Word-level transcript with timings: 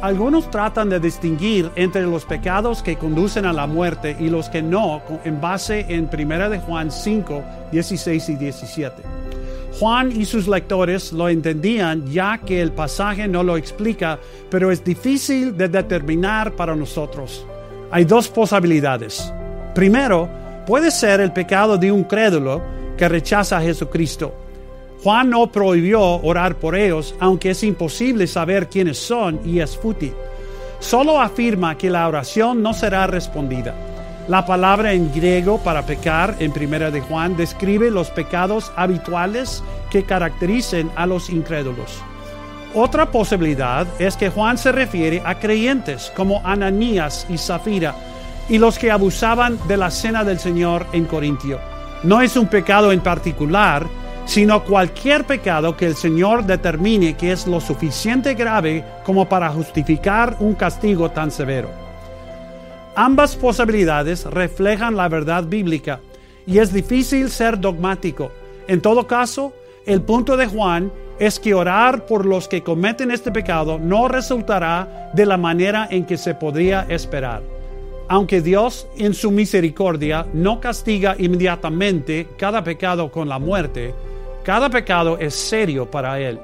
Algunos 0.00 0.48
tratan 0.48 0.90
de 0.90 1.00
distinguir 1.00 1.72
entre 1.74 2.02
los 2.02 2.24
pecados 2.24 2.84
que 2.84 2.96
conducen 2.96 3.44
a 3.44 3.52
la 3.52 3.66
muerte 3.66 4.16
y 4.20 4.30
los 4.30 4.48
que 4.48 4.62
no, 4.62 5.02
en 5.24 5.40
base 5.40 5.86
en 5.88 6.08
1 6.12 6.50
de 6.50 6.60
Juan 6.60 6.92
5, 6.92 7.42
16 7.72 8.28
y 8.28 8.36
17. 8.36 9.02
Juan 9.80 10.12
y 10.12 10.24
sus 10.24 10.46
lectores 10.46 11.12
lo 11.12 11.28
entendían 11.28 12.06
ya 12.06 12.38
que 12.38 12.62
el 12.62 12.70
pasaje 12.70 13.26
no 13.26 13.42
lo 13.42 13.56
explica, 13.56 14.20
pero 14.48 14.70
es 14.70 14.84
difícil 14.84 15.56
de 15.56 15.68
determinar 15.68 16.52
para 16.52 16.76
nosotros. 16.76 17.44
Hay 17.90 18.04
dos 18.04 18.28
posibilidades. 18.28 19.32
Primero, 19.74 20.28
puede 20.64 20.92
ser 20.92 21.20
el 21.20 21.32
pecado 21.32 21.76
de 21.76 21.90
un 21.90 22.04
crédulo 22.04 22.62
que 22.96 23.08
rechaza 23.08 23.58
a 23.58 23.62
Jesucristo 23.62 24.32
Juan 25.02 25.30
no 25.30 25.46
prohibió 25.52 26.02
orar 26.02 26.56
por 26.56 26.74
ellos, 26.74 27.14
aunque 27.20 27.50
es 27.50 27.62
imposible 27.62 28.26
saber 28.26 28.68
quiénes 28.68 28.98
son 28.98 29.40
y 29.44 29.60
es 29.60 29.76
fútil. 29.76 30.12
Solo 30.80 31.20
afirma 31.20 31.76
que 31.78 31.90
la 31.90 32.06
oración 32.08 32.62
no 32.62 32.74
será 32.74 33.06
respondida. 33.06 33.74
La 34.28 34.44
palabra 34.44 34.92
en 34.92 35.12
griego 35.12 35.58
para 35.58 35.86
pecar 35.86 36.36
en 36.38 36.52
primera 36.52 36.90
de 36.90 37.00
Juan 37.00 37.36
describe 37.36 37.90
los 37.90 38.10
pecados 38.10 38.70
habituales 38.76 39.62
que 39.90 40.02
caracterizan 40.02 40.90
a 40.96 41.06
los 41.06 41.30
incrédulos. 41.30 42.02
Otra 42.74 43.10
posibilidad 43.10 43.86
es 43.98 44.16
que 44.16 44.28
Juan 44.28 44.58
se 44.58 44.72
refiere 44.72 45.22
a 45.24 45.38
creyentes 45.38 46.12
como 46.14 46.42
Ananías 46.44 47.26
y 47.30 47.38
Zafira 47.38 47.94
y 48.48 48.58
los 48.58 48.78
que 48.78 48.90
abusaban 48.90 49.58
de 49.66 49.76
la 49.76 49.90
cena 49.90 50.24
del 50.24 50.38
Señor 50.38 50.86
en 50.92 51.06
Corintio. 51.06 51.58
No 52.02 52.20
es 52.20 52.36
un 52.36 52.48
pecado 52.48 52.92
en 52.92 53.00
particular, 53.00 53.86
sino 54.28 54.62
cualquier 54.62 55.24
pecado 55.24 55.74
que 55.74 55.86
el 55.86 55.96
Señor 55.96 56.44
determine 56.44 57.16
que 57.16 57.32
es 57.32 57.46
lo 57.46 57.62
suficiente 57.62 58.34
grave 58.34 58.84
como 59.02 59.26
para 59.26 59.48
justificar 59.48 60.36
un 60.40 60.54
castigo 60.54 61.10
tan 61.10 61.30
severo. 61.30 61.70
Ambas 62.94 63.34
posibilidades 63.36 64.26
reflejan 64.26 64.96
la 64.96 65.08
verdad 65.08 65.44
bíblica 65.44 66.00
y 66.46 66.58
es 66.58 66.74
difícil 66.74 67.30
ser 67.30 67.58
dogmático. 67.58 68.30
En 68.66 68.82
todo 68.82 69.06
caso, 69.06 69.54
el 69.86 70.02
punto 70.02 70.36
de 70.36 70.46
Juan 70.46 70.92
es 71.18 71.40
que 71.40 71.54
orar 71.54 72.04
por 72.04 72.26
los 72.26 72.48
que 72.48 72.62
cometen 72.62 73.10
este 73.10 73.32
pecado 73.32 73.78
no 73.78 74.08
resultará 74.08 75.10
de 75.14 75.24
la 75.24 75.38
manera 75.38 75.88
en 75.90 76.04
que 76.04 76.18
se 76.18 76.34
podría 76.34 76.84
esperar. 76.90 77.42
Aunque 78.08 78.42
Dios 78.42 78.88
en 78.98 79.14
su 79.14 79.30
misericordia 79.30 80.26
no 80.34 80.60
castiga 80.60 81.16
inmediatamente 81.18 82.28
cada 82.36 82.62
pecado 82.62 83.10
con 83.10 83.26
la 83.28 83.38
muerte, 83.38 83.94
cada 84.48 84.70
pecado 84.70 85.18
es 85.18 85.34
serio 85.34 85.90
para 85.90 86.18
Él. 86.18 86.40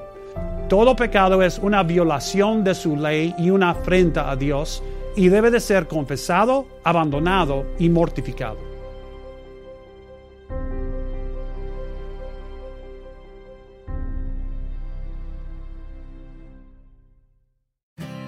Todo 0.69 0.95
pecado 0.95 1.41
es 1.41 1.57
una 1.57 1.81
violación 1.81 2.63
de 2.63 2.75
su 2.75 2.95
ley 2.95 3.33
y 3.39 3.49
una 3.49 3.71
afrenta 3.71 4.29
a 4.29 4.35
Dios 4.35 4.83
y 5.15 5.29
debe 5.29 5.49
de 5.49 5.59
ser 5.59 5.87
confesado, 5.87 6.67
abandonado 6.83 7.65
y 7.79 7.89
mortificado. 7.89 8.74